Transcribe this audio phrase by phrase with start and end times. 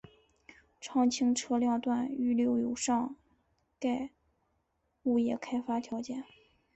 [0.79, 3.15] 常青车辆段预留有上
[3.79, 4.09] 盖
[5.03, 6.23] 物业开发条件。